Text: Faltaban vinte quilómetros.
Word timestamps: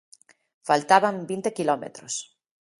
Faltaban 0.67 1.15
vinte 1.31 1.55
quilómetros. 1.57 2.13